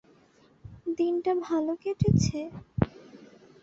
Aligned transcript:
দিনটা 0.97 1.31
ভালো 1.45 1.71
কেটেছে? 1.83 2.39